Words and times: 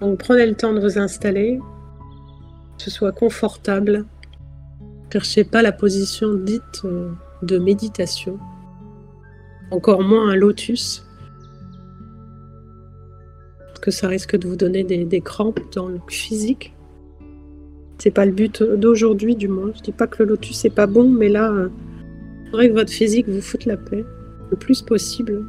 Donc 0.00 0.18
prenez 0.18 0.46
le 0.46 0.54
temps 0.54 0.72
de 0.72 0.80
vous 0.80 0.98
installer, 0.98 1.60
que 2.78 2.84
ce 2.84 2.90
soit 2.90 3.12
confortable. 3.12 4.06
Cherchez 5.12 5.44
pas 5.44 5.60
la 5.60 5.72
position 5.72 6.34
dite 6.34 6.82
euh, 6.84 7.10
de 7.42 7.58
méditation, 7.58 8.38
encore 9.70 10.02
moins 10.02 10.30
un 10.30 10.36
lotus, 10.36 11.04
parce 13.66 13.80
que 13.80 13.90
ça 13.90 14.08
risque 14.08 14.36
de 14.36 14.48
vous 14.48 14.56
donner 14.56 14.84
des, 14.84 15.20
crampes 15.20 15.60
dans 15.74 15.88
le 15.88 16.00
physique. 16.08 16.72
C'est 17.98 18.10
pas 18.10 18.24
le 18.24 18.32
but 18.32 18.62
d'aujourd'hui 18.62 19.36
du 19.36 19.48
moins. 19.48 19.72
Je 19.76 19.82
dis 19.82 19.92
pas 19.92 20.06
que 20.06 20.22
le 20.22 20.30
lotus 20.30 20.64
est 20.64 20.74
pas 20.74 20.86
bon, 20.86 21.10
mais 21.10 21.28
là, 21.28 21.50
il 21.52 21.58
euh, 21.58 21.68
faudrait 22.50 22.68
que 22.70 22.74
votre 22.74 22.92
physique 22.92 23.28
vous 23.28 23.42
foute 23.42 23.66
la 23.66 23.76
paix 23.76 24.04
le 24.50 24.56
plus 24.56 24.80
possible. 24.80 25.44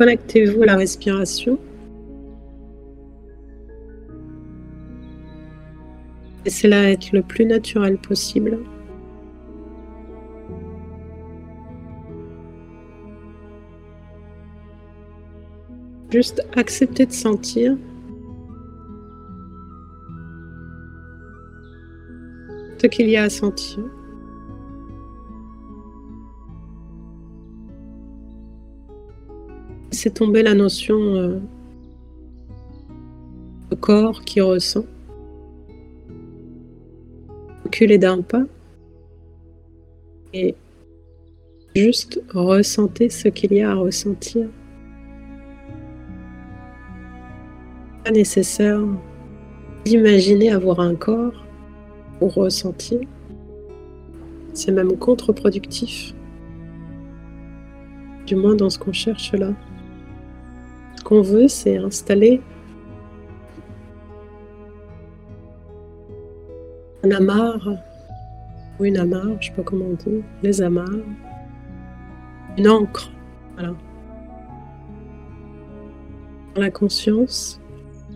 Connectez-vous 0.00 0.62
à 0.62 0.64
la 0.64 0.76
respiration. 0.76 1.58
Laissez-la 6.42 6.92
être 6.92 7.12
le 7.12 7.20
plus 7.20 7.44
naturel 7.44 7.98
possible. 7.98 8.60
Juste 16.10 16.46
accepter 16.56 17.04
de 17.04 17.12
sentir. 17.12 17.76
Ce 22.80 22.86
qu'il 22.86 23.10
y 23.10 23.18
a 23.18 23.24
à 23.24 23.28
sentir. 23.28 23.84
C'est 30.02 30.14
tomber 30.14 30.42
la 30.42 30.54
notion 30.54 30.96
euh, 30.96 31.38
de 33.70 33.74
corps 33.74 34.22
qui 34.22 34.40
ressent. 34.40 34.86
Reculez 37.64 37.98
d'un 37.98 38.22
pas 38.22 38.44
et 40.32 40.54
juste 41.76 42.22
ressentez 42.32 43.10
ce 43.10 43.28
qu'il 43.28 43.52
y 43.52 43.60
a 43.60 43.72
à 43.72 43.74
ressentir. 43.74 44.48
Pas 48.02 48.10
nécessaire 48.10 48.80
d'imaginer 49.84 50.50
avoir 50.50 50.80
un 50.80 50.94
corps 50.94 51.44
pour 52.18 52.32
ressentir. 52.32 53.00
C'est 54.54 54.72
même 54.72 54.96
contre-productif, 54.96 56.14
du 58.24 58.34
moins 58.34 58.54
dans 58.54 58.70
ce 58.70 58.78
qu'on 58.78 58.94
cherche 58.94 59.34
là 59.34 59.52
qu'on 61.10 61.22
veut, 61.22 61.48
c'est 61.48 61.76
installer 61.76 62.40
un 67.02 67.10
amarre 67.10 67.68
ou 68.78 68.84
une 68.84 68.96
amarre, 68.96 69.36
je 69.40 69.48
sais 69.48 69.52
pas 69.54 69.64
comment 69.64 69.86
on 69.86 70.10
dit, 70.10 70.22
les 70.44 70.62
amarres, 70.62 71.04
une 72.56 72.68
encre, 72.68 73.10
voilà. 73.54 73.74
la 76.54 76.70
conscience, 76.70 77.60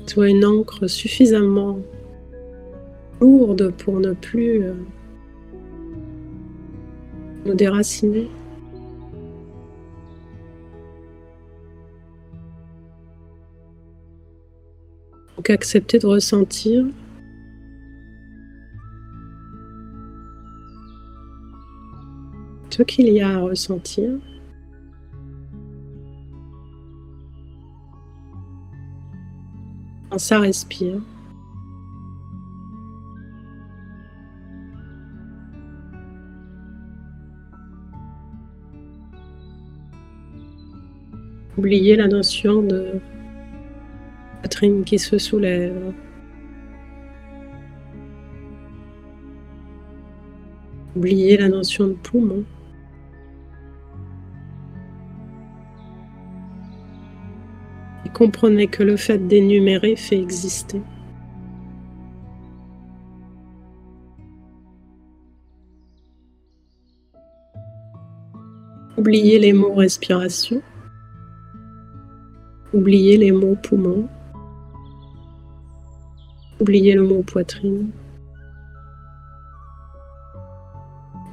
soit 0.07 0.29
une 0.29 0.45
encre 0.45 0.89
suffisamment 0.89 1.81
lourde 3.21 3.73
pour 3.77 3.99
ne 3.99 4.13
plus 4.13 4.63
euh, 4.63 4.75
nous 7.45 7.55
déraciner. 7.55 8.29
Accepter 15.47 15.99
de 15.99 16.07
ressentir. 16.07 16.87
Ce 22.71 22.83
qu'il 22.83 23.09
y 23.09 23.21
a 23.21 23.29
à 23.29 23.39
ressentir. 23.39 24.19
Quand 30.11 30.19
ça 30.19 30.41
respire. 30.41 31.01
Oubliez 41.57 41.95
la 41.95 42.09
notion 42.09 42.63
de 42.63 43.01
qui 44.85 44.99
se 44.99 45.19
soulève. 45.19 45.93
Oubliez 50.97 51.37
la 51.37 51.49
notion 51.49 51.89
de 51.89 51.95
poumon. 51.95 52.45
Et 58.07 58.09
comprenez 58.11 58.69
que 58.69 58.83
le 58.83 58.97
fait 58.97 59.19
d'énumérer 59.19 59.97
fait 59.97 60.21
exister. 60.21 60.81
Oubliez 68.97 69.39
les 69.41 69.53
mots 69.53 69.75
respiration. 69.75 70.63
Oubliez 72.73 73.17
les 73.17 73.33
mots 73.33 73.57
poumon. 73.57 74.09
Oubliez 76.61 76.95
le 76.95 77.03
mot 77.03 77.23
poitrine. 77.23 77.91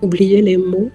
Oubliez 0.02 0.42
les 0.42 0.58
mots 0.58 0.90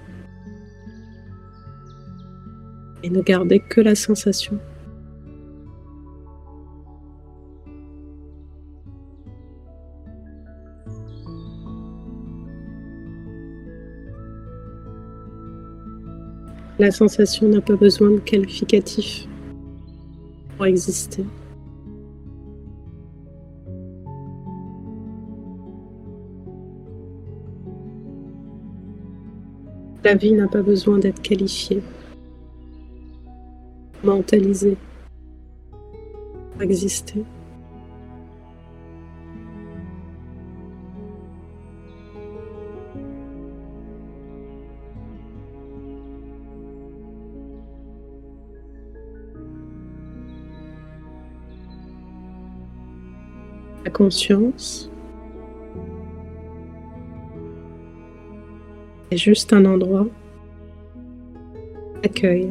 et 3.02 3.10
ne 3.10 3.22
gardez 3.22 3.60
que 3.60 3.80
la 3.80 3.94
sensation. 3.94 4.58
La 16.78 16.90
sensation 16.90 17.48
n'a 17.48 17.60
pas 17.62 17.76
besoin 17.76 18.10
de 18.10 18.18
qualificatif 18.18 19.26
pour 20.56 20.66
exister. 20.66 21.24
La 30.06 30.14
vie 30.14 30.32
n'a 30.34 30.46
pas 30.46 30.62
besoin 30.62 31.00
d'être 31.00 31.20
qualifiée, 31.20 31.82
mentalisée, 34.04 34.76
exister. 36.60 37.24
Conscience 53.92 54.88
C'est 59.10 59.18
juste 59.18 59.52
un 59.52 59.64
endroit 59.66 60.06
d'accueil, 62.02 62.48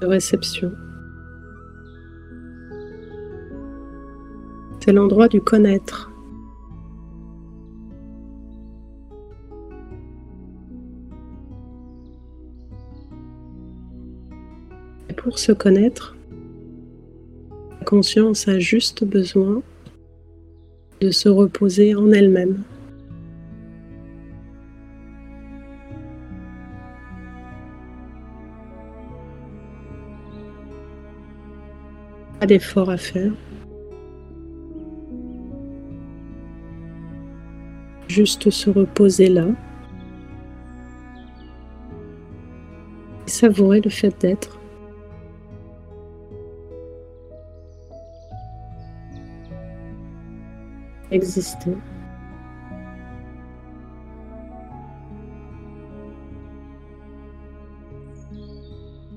de 0.00 0.06
réception. 0.06 0.72
C'est 4.80 4.92
l'endroit 4.92 5.28
du 5.28 5.40
connaître. 5.40 6.10
Et 15.08 15.14
pour 15.14 15.38
se 15.38 15.52
connaître, 15.52 16.16
La 17.78 17.84
conscience 17.84 18.48
a 18.48 18.58
juste 18.58 19.04
besoin 19.04 19.62
de 21.00 21.10
se 21.10 21.28
reposer 21.28 21.94
en 21.94 22.10
elle-même. 22.10 22.64
Pas 32.42 32.46
d'effort 32.46 32.90
à 32.90 32.96
faire. 32.96 33.30
Juste 38.08 38.50
se 38.50 38.68
reposer 38.68 39.28
là. 39.28 39.46
Et 43.28 43.30
savourer 43.30 43.80
le 43.80 43.90
fait 43.90 44.20
d'être. 44.20 44.58
Exister. 51.12 51.76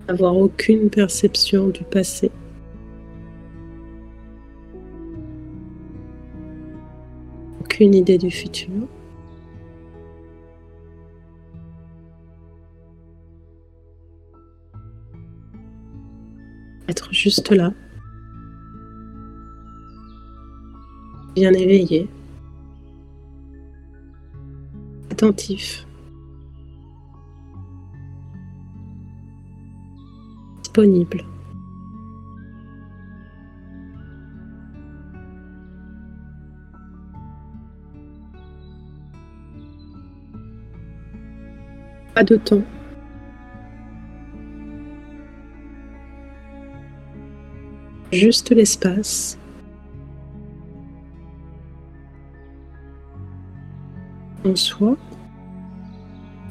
Avoir 0.07 0.37
aucune 0.37 0.91
perception 0.91 1.69
du 1.69 1.83
passé. 1.85 2.31
Aucune 7.75 7.93
idée 7.93 8.17
du 8.17 8.31
futur. 8.31 8.71
Être 16.87 17.11
juste 17.11 17.51
là. 17.51 17.73
bien 21.35 21.51
éveillé, 21.51 22.07
attentif, 25.11 25.85
disponible. 30.63 31.25
Pas 42.15 42.23
de 42.23 42.37
temps. 42.37 42.63
Juste 48.13 48.51
l'espace. 48.51 49.37
En 54.45 54.55
soi, 54.55 54.95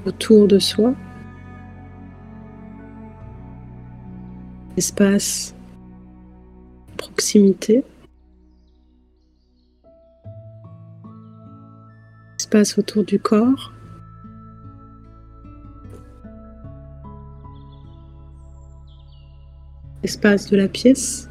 autour 0.04 0.48
de 0.48 0.58
soi, 0.58 0.94
espace, 4.76 5.54
proximité, 6.98 7.84
espace 12.38 12.76
autour 12.76 13.04
du 13.04 13.18
corps, 13.18 13.72
espace 20.04 20.50
de 20.50 20.56
la 20.56 20.68
pièce. 20.68 21.28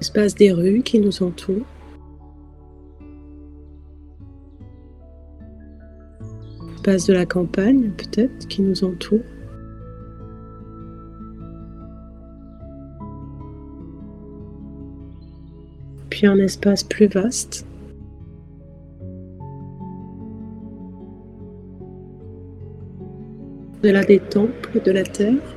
espace 0.00 0.34
des 0.34 0.50
rues 0.50 0.82
qui 0.82 0.98
nous 0.98 1.22
entourent. 1.22 1.66
Espace 6.76 7.06
de 7.06 7.12
la 7.12 7.26
campagne 7.26 7.90
peut-être 7.90 8.48
qui 8.48 8.62
nous 8.62 8.82
entoure. 8.82 9.20
Puis 16.08 16.26
un 16.26 16.38
espace 16.38 16.82
plus 16.82 17.06
vaste. 17.06 17.69
Au-delà 23.82 24.04
des 24.04 24.20
temples 24.20 24.82
de 24.84 24.92
la 24.92 25.04
terre. 25.04 25.56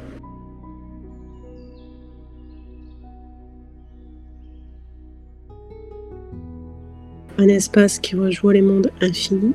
un 7.37 7.47
espace 7.47 7.99
qui 7.99 8.15
rejoint 8.15 8.53
les 8.53 8.61
mondes 8.61 8.91
infinis. 9.01 9.53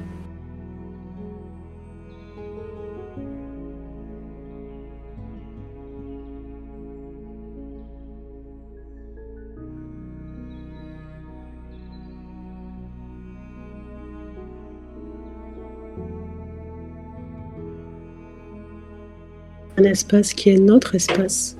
Un 19.79 19.85
espace 19.85 20.35
qui 20.35 20.51
est 20.51 20.59
notre 20.59 20.97
espace. 20.97 21.57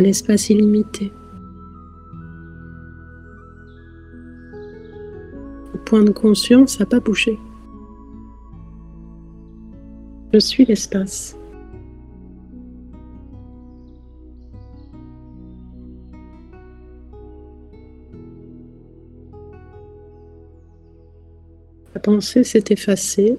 Un 0.00 0.04
espace 0.04 0.50
illimité. 0.50 1.12
point 5.84 6.02
de 6.02 6.10
conscience 6.10 6.80
n'a 6.80 6.86
pas 6.86 6.98
bougé. 6.98 7.38
Je 10.32 10.38
suis 10.40 10.64
l'espace. 10.64 11.36
La 21.94 22.00
pensée 22.00 22.42
s'est 22.42 22.64
effacée. 22.70 23.38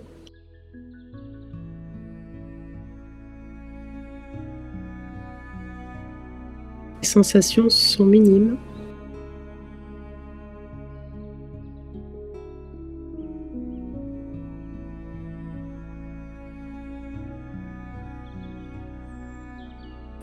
Les 7.06 7.12
sensations 7.12 7.70
sont 7.70 8.04
minimes. 8.04 8.58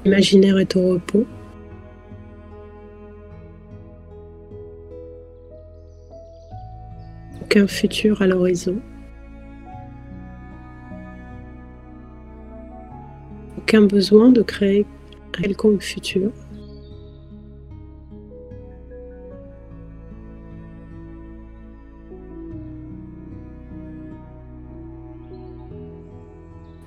L'imaginaire 0.04 0.58
est 0.58 0.74
au 0.74 0.94
repos. 0.94 1.24
Aucun 7.42 7.68
futur 7.68 8.20
à 8.22 8.26
l'horizon. 8.26 8.80
Aucun 13.56 13.82
besoin 13.82 14.30
de 14.30 14.42
créer 14.42 14.84
quelconque 15.32 15.80
futur. 15.80 16.32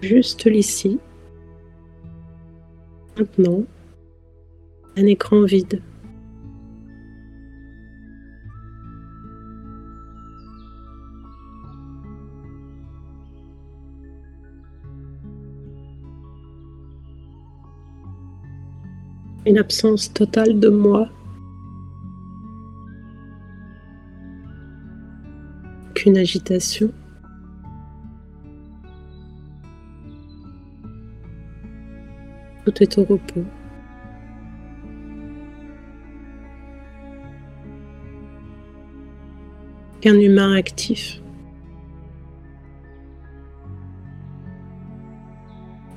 Juste 0.06 0.46
l'ici, 0.46 1.00
Maintenant, 3.18 3.64
un 4.98 5.06
écran 5.08 5.42
vide. 5.46 5.82
Une 19.48 19.58
absence 19.58 20.14
totale 20.14 20.60
de 20.60 20.70
moi. 20.70 21.10
Qu'une 25.96 26.18
agitation. 26.18 26.94
Tout 32.76 32.84
est 32.84 32.98
au 32.98 33.06
repos. 33.06 33.46
Qu'un 40.02 40.20
humain 40.20 40.56
actif. 40.56 41.22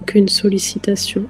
Aucune 0.03 0.29
sollicitation. 0.29 1.29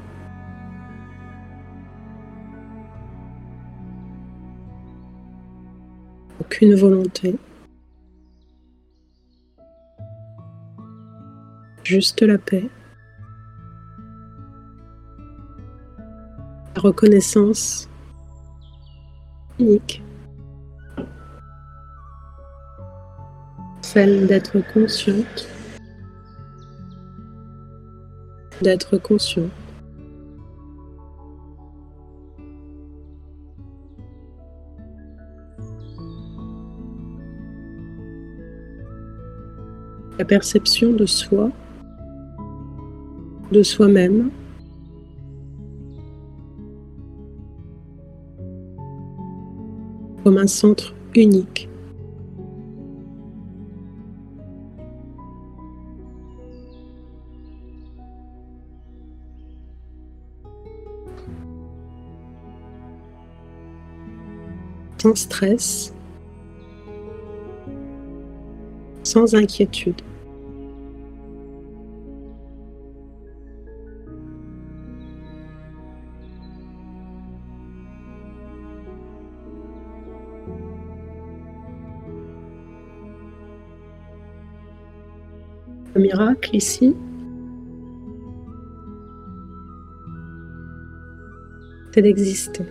Aucune 6.40 6.74
volonté. 6.74 7.36
Juste 11.84 12.20
la 12.20 12.36
paix. 12.36 12.68
Reconnaissance 16.78 17.88
unique. 19.58 20.02
Celle 23.82 24.26
d'être 24.26 24.58
consciente. 24.72 25.48
D'être 28.62 28.98
conscient. 28.98 29.48
La 40.18 40.24
perception 40.24 40.92
de 40.92 41.06
soi, 41.06 41.50
de 43.52 43.62
soi-même, 43.62 44.30
un 50.36 50.46
centre 50.46 50.94
unique. 51.14 51.68
Sans 65.00 65.14
stress, 65.14 65.94
sans 69.04 69.34
inquiétude. 69.34 70.02
Miracle 86.08 86.56
ici. 86.56 86.94
C'est 91.92 92.02
d'exister. 92.02 92.64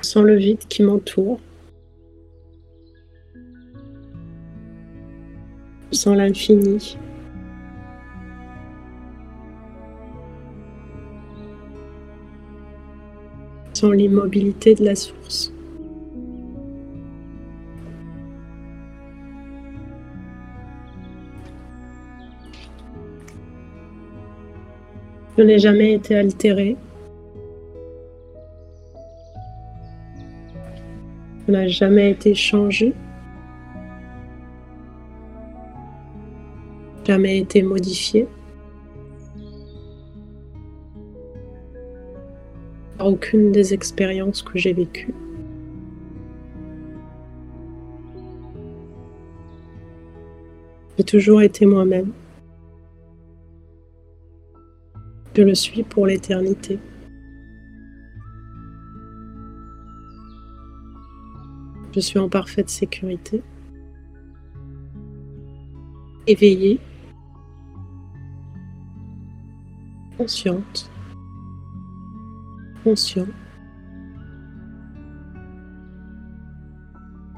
Sans 0.00 0.22
le 0.22 0.36
vide 0.36 0.58
qui 0.68 0.82
m'entoure. 0.82 1.40
Sans 5.90 6.14
l'infini. 6.14 6.96
L'immobilité 13.84 14.74
de 14.74 14.84
la 14.84 14.94
source. 14.94 15.52
Je 25.36 25.42
n'ai 25.42 25.58
jamais 25.58 25.92
été 25.92 26.16
altéré. 26.16 26.76
Je 31.46 31.52
n'ai 31.52 31.68
jamais 31.68 32.10
été 32.12 32.34
changé. 32.34 32.94
Jamais 37.06 37.38
été 37.38 37.62
modifié. 37.62 38.26
Aucune 43.06 43.52
des 43.52 43.72
expériences 43.72 44.42
que 44.42 44.58
j'ai 44.58 44.72
vécues. 44.72 45.14
J'ai 50.98 51.04
toujours 51.04 51.42
été 51.42 51.66
moi-même. 51.66 52.12
Je 55.34 55.42
le 55.42 55.54
suis 55.54 55.82
pour 55.82 56.06
l'éternité. 56.06 56.78
Je 61.94 62.00
suis 62.00 62.18
en 62.18 62.28
parfaite 62.28 62.68
sécurité, 62.68 63.42
éveillée, 66.26 66.78
consciente 70.18 70.90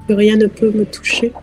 que 0.07 0.13
rien 0.13 0.37
ne 0.37 0.45
peut 0.45 0.71
me 0.71 0.85
toucher. 0.85 1.33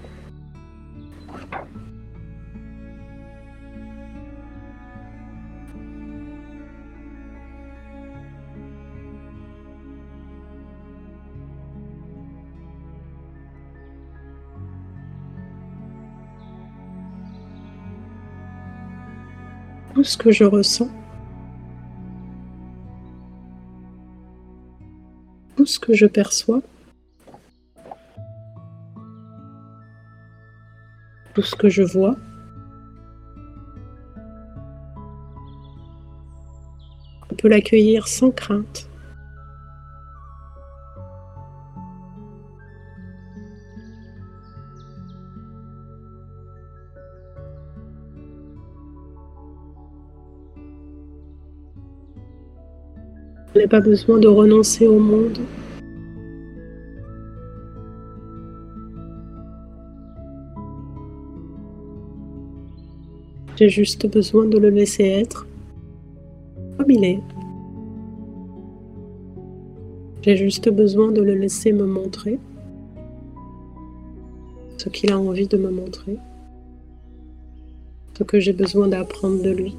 Tout 19.94 20.04
ce 20.04 20.16
que 20.16 20.30
je 20.30 20.44
ressens 20.44 20.90
ce 25.66 25.78
que 25.78 25.94
je 25.94 26.06
perçois, 26.06 26.62
tout 31.34 31.42
ce 31.42 31.54
que 31.54 31.68
je 31.68 31.82
vois. 31.82 32.16
On 37.30 37.34
peut 37.34 37.48
l'accueillir 37.48 38.08
sans 38.08 38.30
crainte. 38.30 38.88
Pas 53.68 53.80
besoin 53.80 54.18
de 54.18 54.28
renoncer 54.28 54.86
au 54.86 54.98
monde. 54.98 55.38
J'ai 63.56 63.70
juste 63.70 64.06
besoin 64.06 64.44
de 64.46 64.58
le 64.58 64.68
laisser 64.68 65.04
être 65.04 65.46
comme 66.76 66.90
il 66.90 67.04
est. 67.04 67.20
J'ai 70.22 70.36
juste 70.36 70.68
besoin 70.68 71.10
de 71.10 71.22
le 71.22 71.34
laisser 71.34 71.72
me 71.72 71.86
montrer 71.86 72.38
ce 74.76 74.88
qu'il 74.90 75.10
a 75.10 75.18
envie 75.18 75.48
de 75.48 75.56
me 75.56 75.70
montrer, 75.70 76.16
ce 78.16 78.24
que 78.24 78.38
j'ai 78.38 78.52
besoin 78.52 78.88
d'apprendre 78.88 79.42
de 79.42 79.50
lui. 79.50 79.76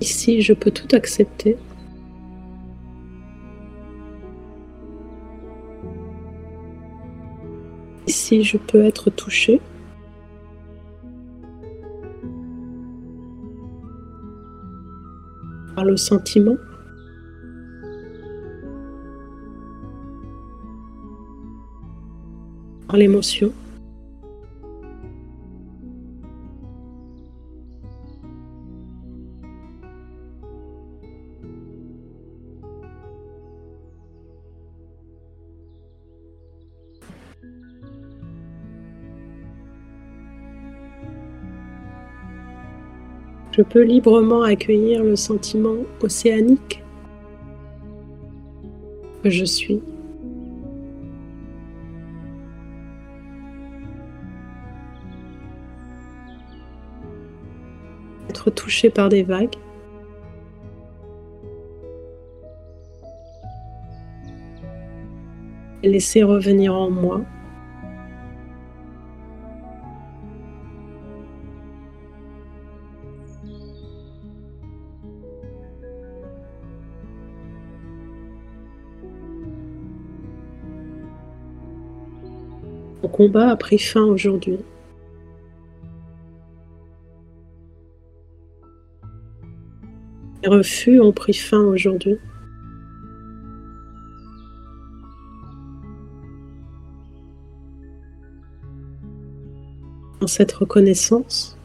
Ici, 0.00 0.42
je 0.42 0.52
peux 0.52 0.70
tout 0.70 0.88
accepter. 0.94 1.56
Ici, 8.06 8.42
je 8.42 8.58
peux 8.58 8.84
être 8.84 9.10
touché. 9.10 9.60
par 15.74 15.84
le 15.84 15.96
sentiment. 15.96 16.56
par 22.86 22.96
l'émotion. 22.96 23.52
Peux 43.64 43.82
librement 43.82 44.42
accueillir 44.42 45.02
le 45.02 45.16
sentiment 45.16 45.76
océanique 46.00 46.82
que 49.22 49.30
je 49.30 49.44
suis. 49.44 49.82
Être 58.28 58.50
touché 58.50 58.90
par 58.90 59.08
des 59.08 59.22
vagues. 59.22 59.56
Laisser 65.82 66.22
revenir 66.22 66.74
en 66.74 66.90
moi 66.90 67.22
combat 83.14 83.50
a 83.50 83.56
pris 83.56 83.78
fin 83.78 84.02
aujourd'hui. 84.02 84.58
Les 90.42 90.48
refus 90.48 91.00
ont 91.00 91.12
pris 91.12 91.32
fin 91.32 91.60
aujourd'hui. 91.60 92.18
Dans 100.20 100.26
cette 100.26 100.50
reconnaissance, 100.50 101.56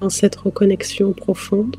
dans 0.00 0.08
cette 0.08 0.36
reconnexion 0.36 1.12
profonde, 1.12 1.76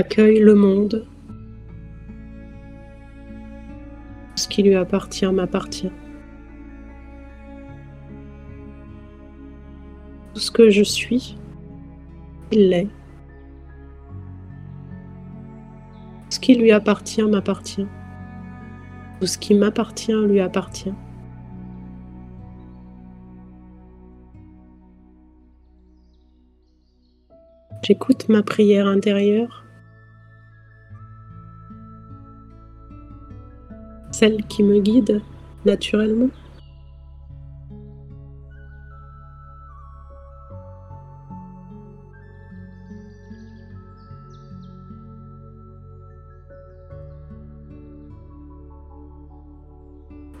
J'accueille 0.00 0.40
le 0.40 0.54
monde. 0.54 1.06
Ce 4.34 4.48
qui 4.48 4.62
lui 4.62 4.74
appartient 4.74 5.30
m'appartient. 5.30 5.92
Tout 10.32 10.40
ce 10.40 10.50
que 10.50 10.70
je 10.70 10.82
suis, 10.82 11.36
il 12.50 12.70
l'est. 12.70 12.88
Ce 16.30 16.40
qui 16.40 16.54
lui 16.54 16.72
appartient 16.72 17.22
m'appartient. 17.22 17.86
Tout 19.20 19.26
ce 19.26 19.36
qui 19.36 19.54
m'appartient 19.54 20.26
lui 20.26 20.40
appartient. 20.40 20.94
J'écoute 27.82 28.30
ma 28.30 28.42
prière 28.42 28.86
intérieure. 28.86 29.66
Celle 34.20 34.44
qui 34.48 34.62
me 34.62 34.78
guide 34.80 35.22
naturellement. 35.64 36.28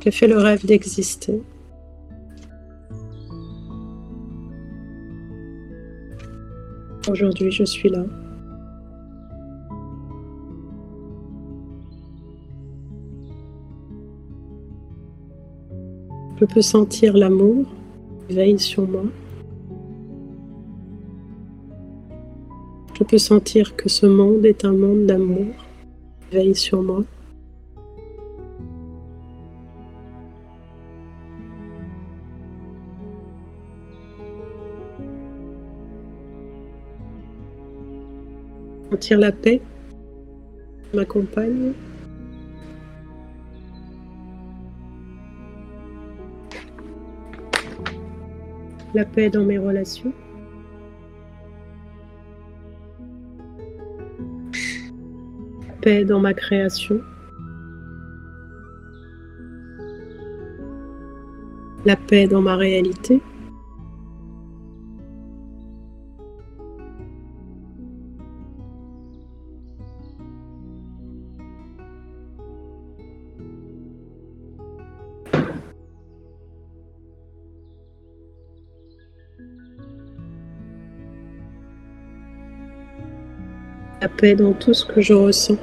J'ai 0.00 0.10
fait 0.10 0.26
le 0.26 0.36
rêve 0.36 0.66
d'exister? 0.66 1.42
Aujourd'hui, 7.08 7.50
je 7.50 7.64
suis 7.64 7.88
là. 7.88 8.04
Je 16.40 16.46
peux 16.46 16.62
sentir 16.62 17.18
l'amour 17.18 17.66
veille 18.30 18.58
sur 18.58 18.88
moi. 18.88 19.04
Je 22.94 23.04
peux 23.04 23.18
sentir 23.18 23.76
que 23.76 23.90
ce 23.90 24.06
monde 24.06 24.46
est 24.46 24.64
un 24.64 24.72
monde 24.72 25.04
d'amour 25.04 25.52
veille 26.32 26.54
sur 26.54 26.82
moi. 26.82 27.04
Sentir 38.90 39.18
la 39.18 39.32
paix 39.32 39.60
m'accompagne. 40.94 41.74
La 48.94 49.04
paix 49.04 49.30
dans 49.30 49.44
mes 49.44 49.58
relations. 49.58 50.12
La 55.66 55.74
paix 55.80 56.04
dans 56.04 56.20
ma 56.20 56.34
création. 56.34 57.00
La 61.84 61.96
paix 61.96 62.26
dans 62.26 62.42
ma 62.42 62.56
réalité. 62.56 63.22
Dans 84.20 84.52
tout 84.52 84.74
ce 84.74 84.84
que 84.84 85.00
je 85.00 85.14
ressens. 85.14 85.56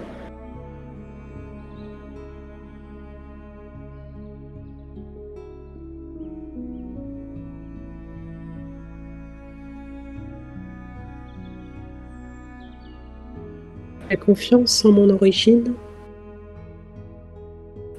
La 14.09 14.15
confiance 14.15 14.83
en 14.85 14.91
mon 14.91 15.09
origine, 15.11 15.73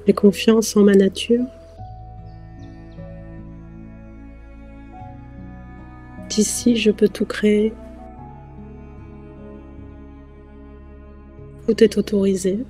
la 0.07 0.13
confiance 0.13 0.75
en 0.75 0.83
ma 0.83 0.93
nature. 0.93 1.45
D'ici, 6.27 6.75
je 6.75 6.91
peux 6.91 7.07
tout 7.07 7.25
créer. 7.25 7.73
Tout 11.69 11.83
est 11.83 11.97
autorisé. 11.99 12.65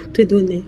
Tout 0.00 0.20
est 0.20 0.26
donné. 0.26 0.64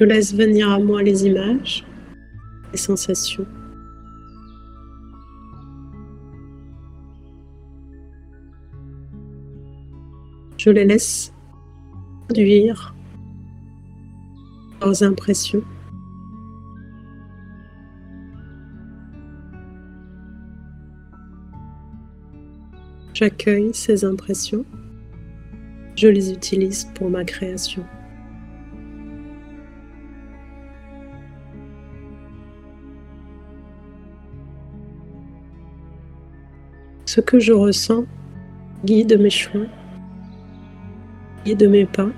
Je 0.00 0.04
laisse 0.06 0.34
venir 0.34 0.70
à 0.70 0.78
moi 0.78 1.02
les 1.02 1.26
images, 1.26 1.84
les 2.72 2.78
sensations. 2.78 3.44
Je 10.56 10.70
les 10.70 10.86
laisse 10.86 11.30
produire 12.24 12.94
impressions. 15.02 15.62
J'accueille 23.14 23.72
ces 23.72 24.04
impressions. 24.04 24.64
je 25.96 26.08
les 26.08 26.32
utilise 26.32 26.86
pour 26.94 27.08
ma 27.08 27.24
création. 27.24 27.84
Ce 37.04 37.20
que 37.20 37.38
je 37.38 37.52
ressens 37.52 38.06
guide 38.84 39.16
mes 39.20 39.30
choix, 39.30 39.66
guide 41.44 41.68
mes 41.68 41.86
pas. 41.86 42.08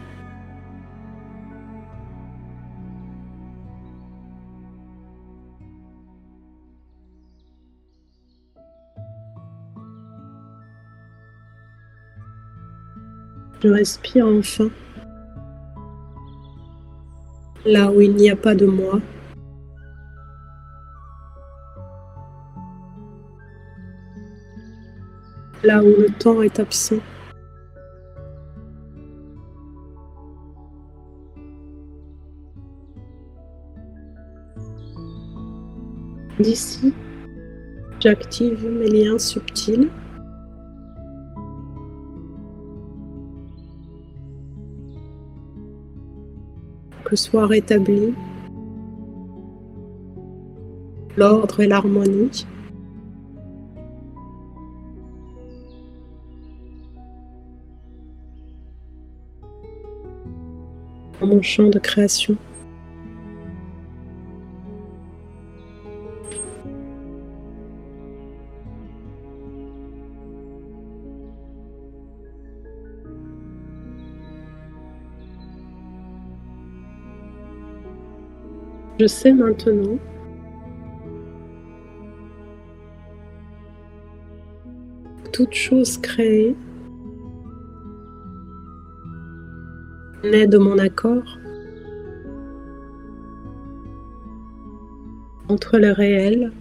Je 13.66 13.72
respire 13.72 14.28
enfin. 14.28 14.68
Là 17.64 17.90
où 17.90 18.00
il 18.00 18.14
n'y 18.14 18.30
a 18.30 18.36
pas 18.36 18.54
de 18.54 18.64
moi. 18.64 19.00
Là 25.64 25.82
où 25.82 25.86
le 25.86 26.16
temps 26.16 26.42
est 26.42 26.60
absent. 26.60 27.00
D'ici, 36.38 36.94
j'active 37.98 38.64
mes 38.70 38.90
liens 38.90 39.18
subtils. 39.18 39.90
Que 47.08 47.14
soit 47.14 47.46
rétabli 47.46 48.14
l'ordre 51.16 51.60
et 51.60 51.66
l'harmonie. 51.66 52.46
dans 61.20 61.26
mon 61.28 61.40
champ 61.42 61.68
de 61.68 61.78
création. 61.78 62.36
Je 78.98 79.06
sais 79.06 79.32
maintenant 79.32 79.98
toute 85.36 85.52
chose 85.52 85.98
créée 85.98 86.56
naît 90.24 90.46
de 90.46 90.56
mon 90.56 90.78
accord 90.78 91.38
entre 95.50 95.78
le 95.78 95.92
réel 95.92 96.52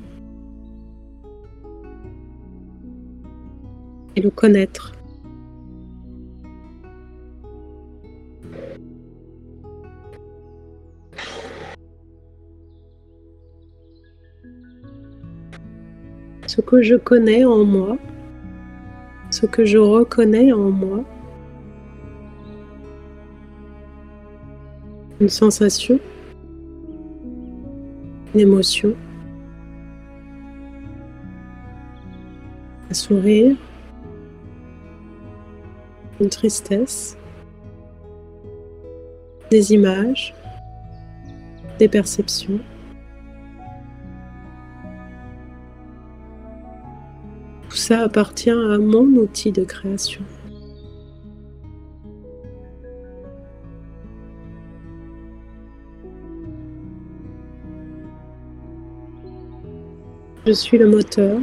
et 4.17 4.21
le 4.21 4.29
connaître. 4.29 4.94
Je 16.81 16.95
connais 16.95 17.45
en 17.45 17.63
moi, 17.63 17.97
ce 19.29 19.45
que 19.45 19.65
je 19.65 19.77
reconnais 19.77 20.51
en 20.51 20.71
moi, 20.71 21.03
une 25.19 25.29
sensation, 25.29 25.99
une 28.33 28.39
émotion, 28.41 28.93
un 32.89 32.93
sourire, 32.93 33.55
une 36.19 36.29
tristesse, 36.29 37.17
des 39.51 39.73
images, 39.73 40.33
des 41.79 41.87
perceptions. 41.87 42.59
Ça 47.87 48.01
appartient 48.01 48.49
à 48.49 48.79
mon 48.79 49.03
outil 49.03 49.51
de 49.51 49.63
création. 49.63 50.23
Je 60.47 60.51
suis 60.51 60.79
le 60.79 60.89
moteur, 60.89 61.39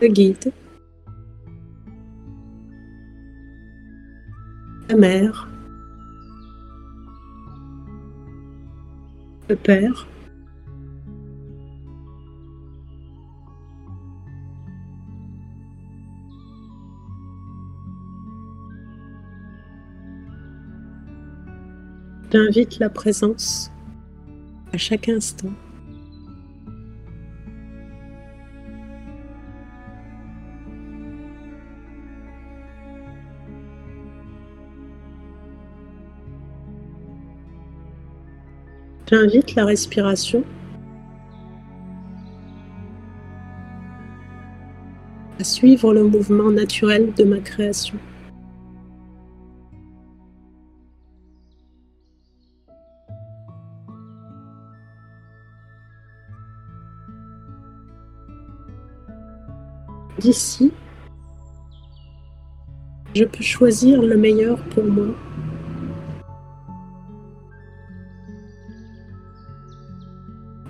le 0.00 0.08
guide, 0.08 0.50
la 4.88 4.96
mère, 4.96 5.46
le 9.50 9.56
père, 9.56 10.08
J'invite 22.30 22.78
la 22.78 22.90
présence 22.90 23.70
à 24.74 24.76
chaque 24.76 25.08
instant. 25.08 25.48
J'invite 39.10 39.54
la 39.54 39.64
respiration 39.64 40.44
à 45.40 45.44
suivre 45.44 45.94
le 45.94 46.04
mouvement 46.04 46.50
naturel 46.50 47.14
de 47.16 47.24
ma 47.24 47.38
création. 47.38 47.96
D'ici, 60.28 60.70
je 63.14 63.24
peux 63.24 63.42
choisir 63.42 64.02
le 64.02 64.14
meilleur 64.18 64.62
pour 64.64 64.84
moi. 64.84 65.06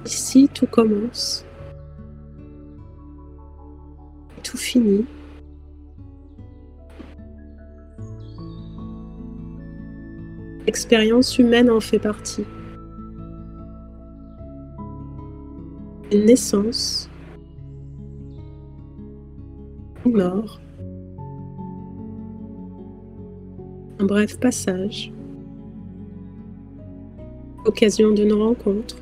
Ici, 0.07 0.49
tout 0.55 0.69
commence. 0.69 1.45
Tout 4.45 4.57
finit. 4.57 5.07
L'expérience 10.67 11.37
humaine 11.37 11.69
en 11.69 11.81
fait 11.81 11.99
partie. 11.99 12.45
Une 16.13 16.27
naissance 16.27 17.11
Un 23.99 24.05
bref 24.07 24.39
passage. 24.39 25.13
Occasion 27.67 28.13
d'une 28.13 28.33
rencontre. 28.33 28.97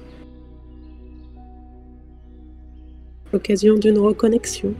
Occasion 3.32 3.74
d'une 3.74 3.98
reconnexion. 3.98 4.74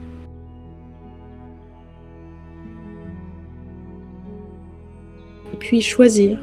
Puis 5.61 5.81
choisir 5.81 6.41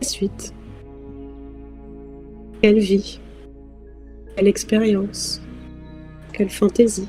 la 0.00 0.06
suite. 0.06 0.52
Quelle 2.60 2.78
vie, 2.78 3.20
quelle 4.34 4.48
expérience, 4.48 5.40
quelle 6.32 6.50
fantaisie. 6.50 7.08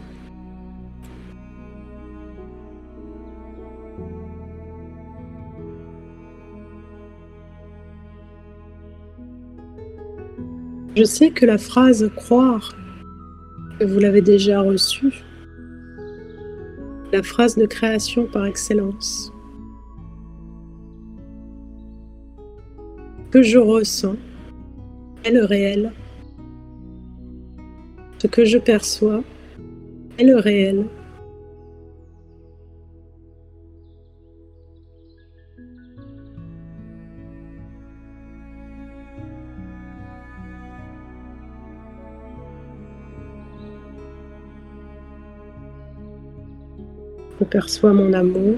Je 10.99 11.05
sais 11.05 11.31
que 11.31 11.45
la 11.45 11.57
phrase 11.57 12.11
croire 12.17 12.75
que 13.79 13.85
vous 13.85 13.99
l'avez 13.99 14.19
déjà 14.19 14.59
reçue, 14.59 15.23
la 17.13 17.23
phrase 17.23 17.55
de 17.55 17.65
création 17.65 18.25
par 18.25 18.45
excellence, 18.45 19.31
que 23.31 23.41
je 23.41 23.57
ressens 23.57 24.17
est 25.23 25.31
le 25.31 25.45
réel. 25.45 25.93
Ce 28.17 28.27
que 28.27 28.43
je 28.43 28.57
perçois 28.57 29.23
est 30.17 30.25
le 30.25 30.35
réel. 30.35 30.85
Perçois 47.49 47.93
mon 47.93 48.13
amour. 48.13 48.57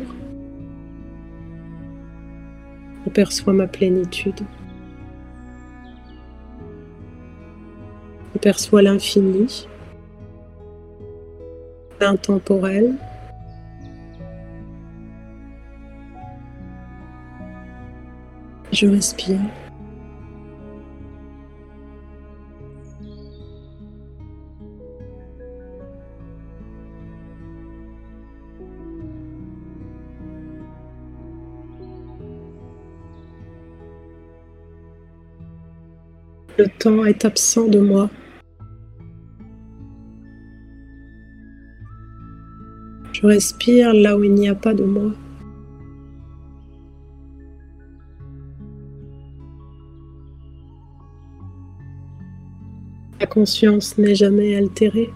Perçois 3.13 3.51
ma 3.51 3.67
plénitude. 3.67 4.39
Je 8.33 8.39
perçois 8.39 8.81
l'infini, 8.81 9.67
l'intemporel. 11.99 12.95
Je 18.71 18.87
respire. 18.87 19.41
Le 36.61 36.67
temps 36.67 37.05
est 37.05 37.25
absent 37.25 37.67
de 37.69 37.79
moi. 37.79 38.07
Je 43.13 43.25
respire 43.25 43.95
là 43.95 44.15
où 44.15 44.23
il 44.23 44.35
n'y 44.35 44.47
a 44.47 44.53
pas 44.53 44.75
de 44.75 44.83
moi. 44.83 45.11
La 53.19 53.25
conscience 53.25 53.97
n'est 53.97 54.13
jamais 54.13 54.55
altérée, 54.55 55.11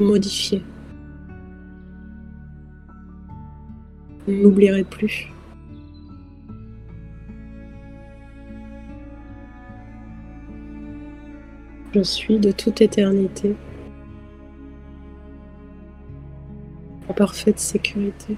modifiée. 0.00 0.64
N'oublierai 4.26 4.82
plus. 4.82 5.32
Je 11.92 12.02
suis 12.02 12.38
de 12.38 12.52
toute 12.52 12.80
éternité 12.82 13.56
en 17.08 17.12
parfaite 17.12 17.58
sécurité. 17.58 18.36